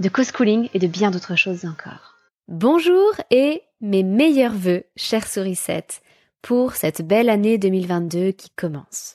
[0.00, 2.16] de co-schooling et de bien d'autres choses encore.
[2.48, 6.02] Bonjour et mes meilleurs voeux, chers souricettes,
[6.40, 9.14] pour cette belle année 2022 qui commence.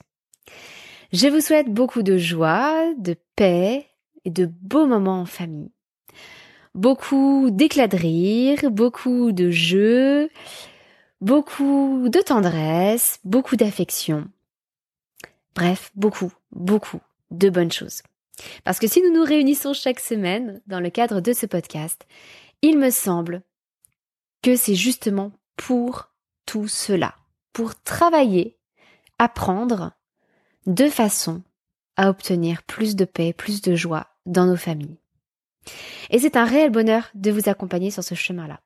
[1.11, 3.87] Je vous souhaite beaucoup de joie, de paix
[4.25, 5.71] et de beaux moments en famille.
[6.73, 10.29] Beaucoup d'éclats de rire, beaucoup de jeux,
[11.21, 14.27] beaucoup de tendresse, beaucoup d'affection.
[15.55, 16.99] Bref, beaucoup, beaucoup
[17.31, 18.03] de bonnes choses.
[18.63, 22.05] Parce que si nous nous réunissons chaque semaine dans le cadre de ce podcast,
[22.61, 23.41] il me semble
[24.41, 26.09] que c'est justement pour
[26.45, 27.15] tout cela,
[27.53, 28.57] pour travailler,
[29.19, 29.93] apprendre
[30.65, 31.43] deux façons
[31.95, 34.99] à obtenir plus de paix, plus de joie dans nos familles.
[36.09, 38.61] Et c'est un réel bonheur de vous accompagner sur ce chemin-là.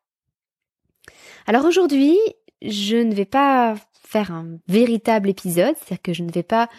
[1.48, 2.18] Alors aujourd'hui,
[2.62, 6.70] je ne vais pas faire un véritable épisode, c'est-à-dire que je ne vais pas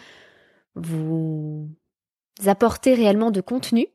[0.75, 1.69] vous
[2.45, 3.87] apporter réellement de contenu,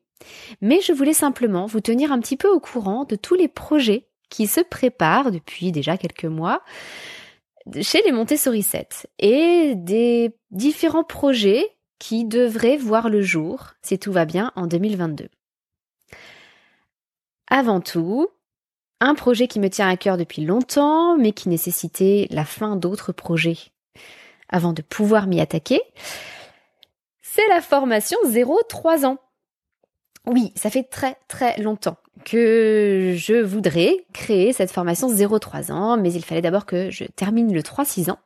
[0.60, 4.08] mais je voulais simplement vous tenir un petit peu au courant de tous les projets
[4.30, 6.62] qui se préparent depuis déjà quelques mois
[7.82, 14.12] chez les Montessori 7 et des différents projets qui devraient voir le jour, si tout
[14.12, 15.28] va bien, en 2022.
[17.50, 18.28] Avant tout,
[19.00, 23.12] un projet qui me tient à cœur depuis longtemps, mais qui nécessitait la fin d'autres
[23.12, 23.58] projets
[24.48, 25.80] avant de pouvoir m'y attaquer,
[27.48, 29.18] la formation 0-3 ans.
[30.26, 36.12] Oui, ça fait très très longtemps que je voudrais créer cette formation 0-3 ans, mais
[36.12, 38.18] il fallait d'abord que je termine le 3-6 ans.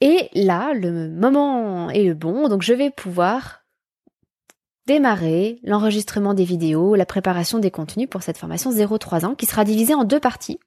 [0.00, 3.64] Et là, le moment est le bon, donc je vais pouvoir
[4.86, 9.64] démarrer l'enregistrement des vidéos, la préparation des contenus pour cette formation 0-3 ans qui sera
[9.64, 10.58] divisée en deux parties.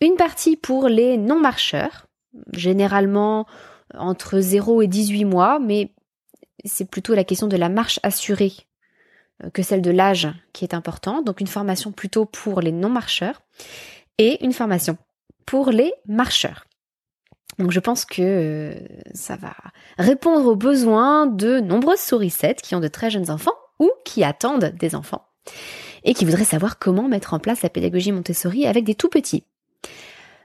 [0.00, 2.06] Une partie pour les non-marcheurs,
[2.52, 3.46] généralement
[3.96, 5.93] entre 0 et 18 mois, mais
[6.64, 8.52] c'est plutôt la question de la marche assurée
[9.42, 11.24] euh, que celle de l'âge qui est importante.
[11.24, 13.42] Donc une formation plutôt pour les non-marcheurs
[14.18, 14.96] et une formation
[15.46, 16.66] pour les marcheurs.
[17.58, 18.74] Donc je pense que euh,
[19.12, 19.54] ça va
[19.98, 24.72] répondre aux besoins de nombreuses sourissettes qui ont de très jeunes enfants ou qui attendent
[24.78, 25.26] des enfants
[26.04, 29.44] et qui voudraient savoir comment mettre en place la pédagogie Montessori avec des tout petits.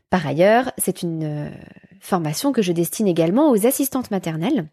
[0.09, 1.49] Par ailleurs, c'est une euh,
[1.99, 4.67] formation que je destine également aux assistantes maternelles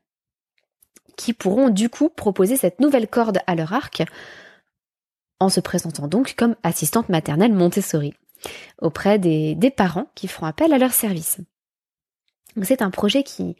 [1.16, 4.04] qui pourront du coup proposer cette nouvelle corde à leur arc
[5.40, 8.14] en se présentant donc comme assistante maternelle Montessori
[8.80, 11.38] auprès des, parents qui feront appel à leur service.
[12.62, 13.56] c'est un projet qui,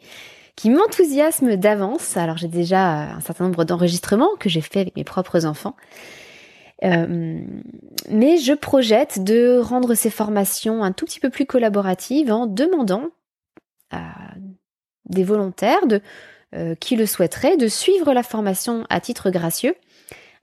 [0.55, 2.17] qui m'enthousiasme d'avance.
[2.17, 5.75] Alors j'ai déjà un certain nombre d'enregistrements que j'ai fait avec mes propres enfants.
[6.83, 7.41] Euh,
[8.09, 13.09] mais je projette de rendre ces formations un tout petit peu plus collaboratives en demandant
[13.89, 14.13] à
[15.05, 16.01] des volontaires de,
[16.55, 19.75] euh, qui le souhaiteraient de suivre la formation à titre gracieux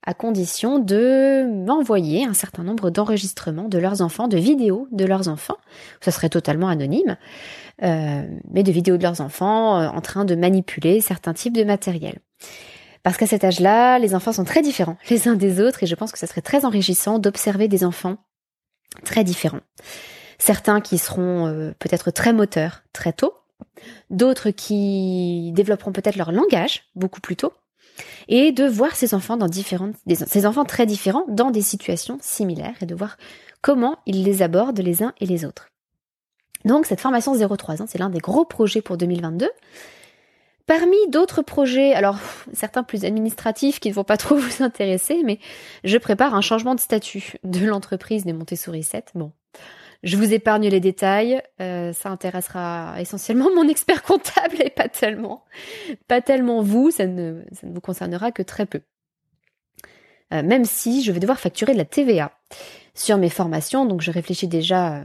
[0.07, 5.29] à condition de m'envoyer un certain nombre d'enregistrements de leurs enfants, de vidéos de leurs
[5.29, 5.57] enfants.
[6.03, 7.17] Ça serait totalement anonyme,
[7.83, 11.65] euh, mais de vidéos de leurs enfants euh, en train de manipuler certains types de
[11.65, 12.19] matériel.
[13.03, 15.95] Parce qu'à cet âge-là, les enfants sont très différents les uns des autres et je
[15.95, 18.19] pense que ça serait très enrichissant d'observer des enfants
[19.05, 19.63] très différents.
[20.39, 23.33] Certains qui seront peut-être très moteurs très tôt,
[24.11, 27.53] d'autres qui développeront peut-être leur langage beaucoup plus tôt,
[28.29, 32.87] et de voir ces enfants dans différentes, ces très différents dans des situations similaires et
[32.87, 33.17] de voir
[33.61, 35.69] comment ils les abordent les uns et les autres.
[36.65, 39.51] Donc cette formation 0-3 ans, c'est l'un des gros projets pour 2022.
[40.67, 42.19] Parmi d'autres projets, alors
[42.55, 45.39] certains plus administratifs qui ne vont pas trop vous intéresser, mais
[45.85, 49.13] je prépare un changement de statut de l'entreprise des Montessori 7.
[49.15, 49.33] Bon,
[50.05, 55.45] je vous épargne les détails, euh, ça intéressera essentiellement mon expert comptable et pas tellement,
[56.07, 58.83] pas tellement vous, ça ne, vous concernera que très peu.
[60.33, 62.33] Euh, même si je vais devoir facturer de la TVA
[62.95, 65.05] sur mes formations, donc je réfléchis déjà euh,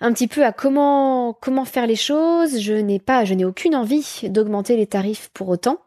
[0.00, 2.60] un petit peu à comment comment faire les choses.
[2.60, 5.78] Je n'ai pas, je n'ai aucune envie d'augmenter les tarifs pour autant.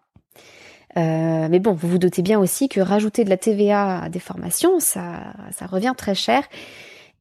[0.95, 4.79] mais bon, vous vous doutez bien aussi que rajouter de la TVA à des formations,
[4.79, 6.43] ça, ça revient très cher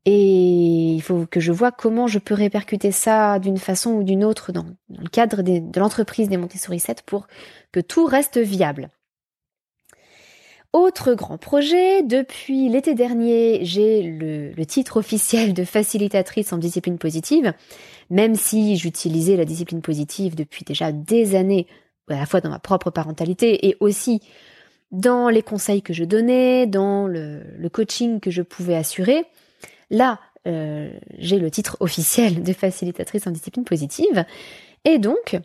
[0.09, 4.25] et il faut que je vois comment je peux répercuter ça d'une façon ou d'une
[4.25, 7.27] autre dans, le cadre de l'entreprise des Montessori 7 pour
[7.73, 8.91] que tout reste viable.
[10.73, 17.53] Autre grand projet, depuis l'été dernier, j'ai le, titre officiel de facilitatrice en discipline positive,
[18.09, 21.67] même si j'utilisais la discipline positive depuis déjà des années,
[22.09, 24.21] à la fois dans ma propre parentalité et aussi
[24.93, 29.25] dans les conseils que je donnais, dans le coaching que je pouvais assurer.
[29.91, 34.25] Là, euh, j'ai le titre officiel de facilitatrice en discipline positive.
[34.85, 35.39] Et donc,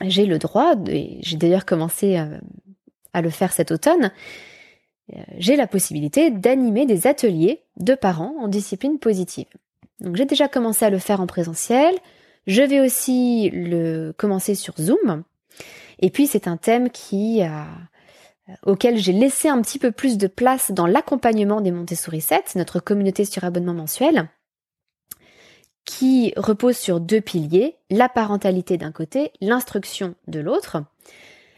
[0.00, 2.38] j'ai le droit, j'ai d'ailleurs commencé euh,
[3.12, 4.10] à, le faire cet automne,
[5.12, 9.48] euh, j'ai la possibilité d'animer des ateliers de parents en discipline positive.
[10.00, 11.94] Donc j'ai déjà commencé à le faire en présentiel,
[12.46, 15.24] je vais aussi le commencer sur Zoom.
[15.98, 17.66] Et puis c'est un thème qui a,
[18.64, 22.80] auquel j'ai laissé un petit peu plus de place dans l'accompagnement des Montessori 7, notre
[22.80, 24.28] communauté sur abonnement mensuel,
[25.84, 30.84] qui repose sur deux piliers, la parentalité d'un côté, l'instruction de l'autre.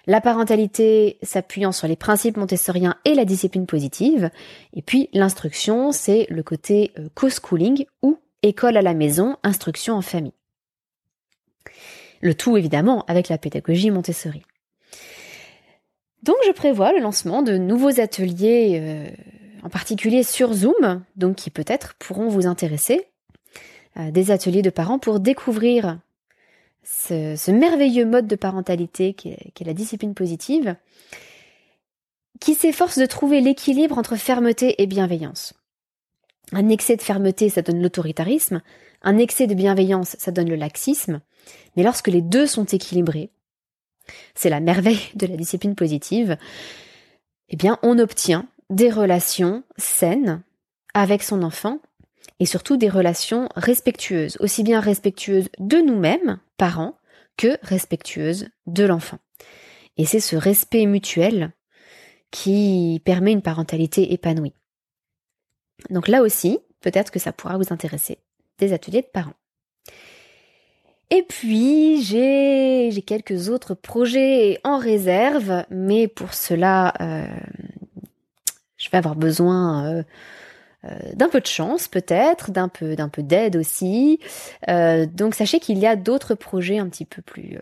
[0.06, 4.30] La parentalité s'appuyant sur les principes montessoriens et la discipline positive,
[4.74, 10.02] et puis l'instruction, c'est le côté euh, co-schooling ou école à la maison, instruction en
[10.02, 10.32] famille.
[12.20, 14.42] Le tout évidemment avec la pédagogie Montessori.
[16.22, 19.10] Donc je prévois le lancement de nouveaux ateliers, euh,
[19.62, 23.06] en particulier sur Zoom, donc qui peut-être pourront vous intéresser.
[23.98, 25.98] Euh, des ateliers de parents pour découvrir
[26.82, 30.76] ce, merveilleux mode de parentalité qui est, qui est la discipline positive,
[32.40, 35.52] qui s'efforce de trouver l'équilibre entre fermeté et bienveillance.
[36.52, 38.62] Un excès de fermeté, ça donne l'autoritarisme,
[39.02, 41.20] un excès de bienveillance, ça donne le laxisme,
[41.76, 43.30] mais lorsque les deux sont équilibrés,
[44.34, 46.36] c'est la merveille de la discipline positive,
[47.48, 50.42] eh bien, on obtient des relations saines
[50.94, 51.78] avec son enfant
[52.40, 56.96] et surtout des relations respectueuses, aussi bien respectueuses de nous-mêmes, parents,
[57.36, 59.18] que respectueuses de l'enfant.
[59.96, 61.52] Et c'est ce respect mutuel
[62.30, 64.54] qui permet une parentalité épanouie.
[65.90, 68.18] Donc là aussi, peut-être que ça pourra vous intéresser,
[68.58, 69.34] des ateliers de parents.
[71.14, 77.26] Et puis, j'ai quelques autres projets en réserve, mais pour cela, euh,
[78.78, 80.02] je vais avoir besoin euh,
[80.86, 84.20] euh, d'un peu de chance peut-être, d'un peu d'un peu d'aide aussi.
[84.66, 87.58] donc sachez qu'il y a d'autres projets un petit peu plus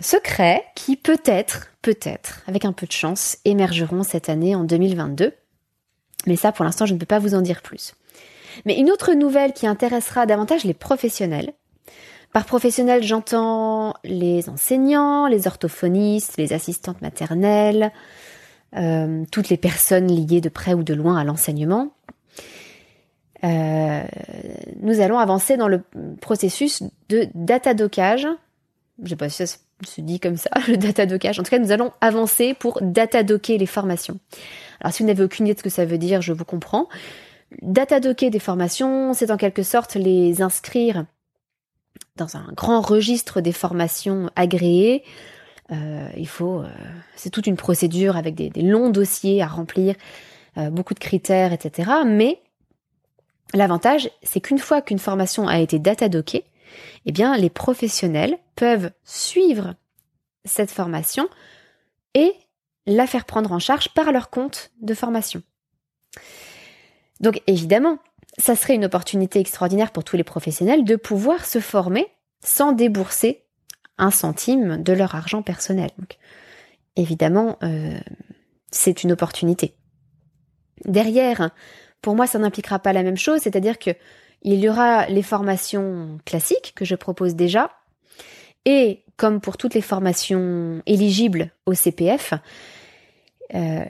[0.00, 5.34] secrets qui peut-être, peut-être, avec un peu de chance, émergeront cette année en 2022.
[6.26, 7.94] Mais ça, pour l'instant, je ne peux pas vous en dire plus.
[8.64, 11.52] Mais une autre nouvelle qui intéressera davantage les professionnels.
[12.32, 17.90] Par professionnels, j'entends les enseignants, les orthophonistes, les assistantes maternelles,
[18.76, 21.92] euh, toutes les personnes liées de près ou de loin à l'enseignement.
[23.42, 24.02] Euh,
[24.80, 25.82] nous allons avancer dans le
[26.20, 28.28] processus de datadocage.
[29.02, 31.40] Je sais pas si ça se dit comme ça, le datadocage.
[31.40, 34.18] En tout cas, nous allons avancer pour datadocker les formations.
[34.80, 36.88] Alors, si vous n'avez aucune idée de ce que ça veut dire, je vous comprends.
[37.62, 41.06] Datadocker des formations, c'est en quelque sorte les inscrire
[42.16, 45.02] dans un grand registre des formations agréées.
[45.72, 46.62] Euh, il faut,
[47.16, 49.94] c'est toute une procédure avec des, longs dossiers à remplir,
[50.56, 51.90] beaucoup de critères, etc.
[52.04, 52.40] Mais
[53.54, 56.44] l'avantage, c'est qu'une fois qu'une formation a été datadockée,
[57.06, 59.74] eh bien, les professionnels peuvent suivre
[60.44, 61.28] cette formation
[62.14, 62.32] et
[62.86, 65.42] la faire prendre en charge par leur compte de formation.
[67.20, 67.98] Donc évidemment,
[68.38, 72.06] ça serait une opportunité extraordinaire pour tous les professionnels de pouvoir se former
[72.42, 73.44] sans débourser
[73.98, 75.90] un centime de leur argent personnel.
[75.98, 76.16] Donc,
[76.96, 77.98] évidemment, euh,
[78.70, 79.74] c'est une opportunité.
[80.86, 81.50] Derrière,
[82.00, 83.90] pour moi, ça n'impliquera pas la même chose, c'est-à-dire que
[84.42, 87.70] il y aura les formations classiques que je propose déjà,
[88.64, 92.32] et comme pour toutes les formations éligibles au CPF,
[93.54, 93.84] euh,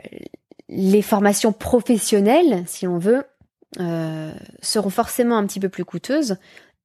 [0.71, 3.25] les formations professionnelles, si on veut,
[3.81, 6.37] euh, seront forcément un petit peu plus coûteuses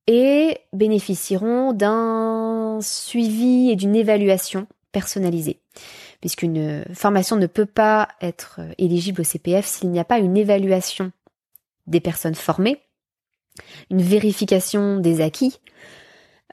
[0.07, 5.59] et bénéficieront d'un suivi et d'une évaluation personnalisée.
[6.19, 11.11] Puisqu'une formation ne peut pas être éligible au CPF s'il n'y a pas une évaluation
[11.87, 12.81] des personnes formées,
[13.91, 15.59] une vérification des acquis,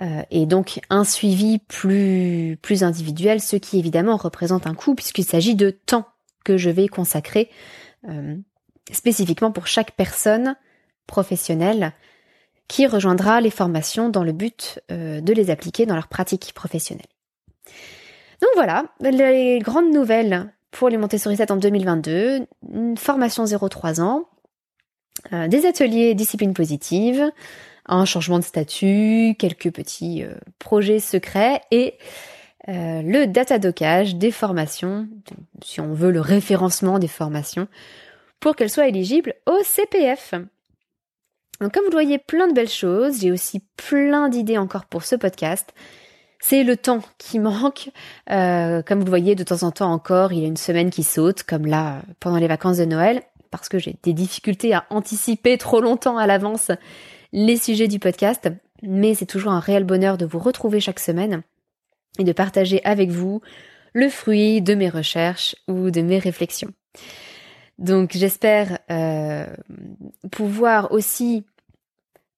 [0.00, 5.24] euh, et donc un suivi plus, plus individuel, ce qui évidemment représente un coût puisqu'il
[5.24, 6.06] s'agit de temps
[6.44, 7.50] que je vais consacrer
[8.08, 8.36] euh,
[8.90, 10.56] spécifiquement pour chaque personne
[11.06, 11.92] professionnelle
[12.68, 17.06] qui rejoindra les formations dans le but euh, de les appliquer dans leur pratique professionnelle.
[18.40, 24.24] Donc voilà, les grandes nouvelles pour les Montessori 7 en 2022, une formation 0-3 ans,
[25.30, 27.30] des ateliers discipline positive,
[27.86, 31.94] un changement de statut, quelques petits euh, projets secrets et
[32.68, 35.08] euh, le datadocage des formations,
[35.64, 37.66] si on veut le référencement des formations,
[38.40, 40.34] pour qu'elles soient éligibles au CPF.
[41.60, 43.20] Donc comme vous le voyez, plein de belles choses.
[43.20, 45.72] J'ai aussi plein d'idées encore pour ce podcast.
[46.40, 47.90] C'est le temps qui manque.
[48.30, 50.90] Euh, comme vous le voyez, de temps en temps encore, il y a une semaine
[50.90, 54.86] qui saute, comme là, pendant les vacances de Noël, parce que j'ai des difficultés à
[54.90, 56.70] anticiper trop longtemps à l'avance
[57.32, 58.50] les sujets du podcast,
[58.82, 61.42] mais c'est toujours un réel bonheur de vous retrouver chaque semaine
[62.18, 63.40] et de partager avec vous
[63.94, 66.72] le fruit de mes recherches ou de mes réflexions.
[67.78, 69.46] Donc j'espère euh,
[70.30, 71.44] pouvoir aussi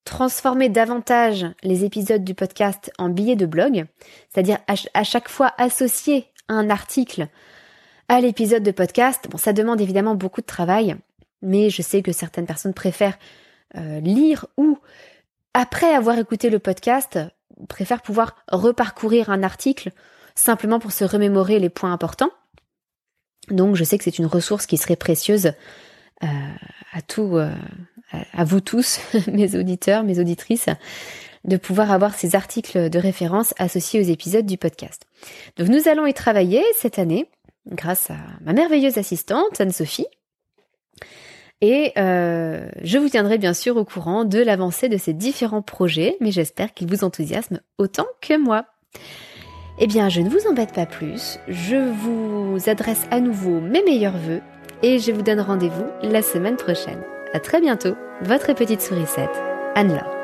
[0.04, 3.86] transformer davantage les épisodes du podcast en billets de blog,
[4.28, 7.28] c'est-à-dire à, chaque fois associer un article
[8.08, 9.26] à l'épisode de podcast.
[9.30, 10.96] Bon, ça demande évidemment beaucoup de travail,
[11.42, 13.18] mais je sais que certaines personnes préfèrent
[13.76, 14.78] euh, lire ou,
[15.54, 17.18] après avoir écouté le podcast,
[17.68, 19.92] préfère pouvoir reparcourir un article
[20.34, 22.30] simplement pour se remémorer les points importants.
[23.48, 25.52] Donc je sais que c'est une ressource qui serait précieuse
[26.22, 26.26] euh,
[26.92, 27.52] à tout, euh,
[28.32, 29.00] à vous tous,
[29.32, 30.68] mes auditeurs, mes auditrices,
[31.44, 35.06] de pouvoir avoir ces articles de référence associés aux épisodes du podcast.
[35.56, 37.28] Donc nous allons y travailler cette année
[37.66, 40.06] grâce à ma merveilleuse assistante Anne-Sophie
[41.60, 46.16] et euh, je vous tiendrai bien sûr au courant de l'avancée de ces différents projets,
[46.20, 48.66] mais j'espère qu'ils vous enthousiasment autant que moi.
[49.78, 54.16] Eh bien, je ne vous embête pas plus, je vous adresse à nouveau mes meilleurs
[54.16, 54.40] voeux
[54.82, 57.02] et je vous donne rendez-vous la semaine prochaine.
[57.32, 59.42] À très bientôt, votre petite sourisette,
[59.74, 60.23] Anne-Laure.